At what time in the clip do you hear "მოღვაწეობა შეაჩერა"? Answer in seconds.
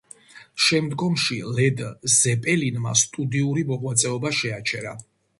3.73-4.95